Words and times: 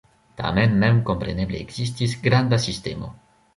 Tamen 0.37 0.73
memkompreneble 0.83 1.61
ekzistis 1.67 2.19
granda 2.27 2.63
sistemo. 2.67 3.15